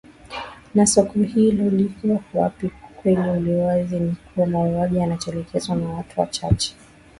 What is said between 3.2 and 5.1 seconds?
uliowazi ni kuwa mauaji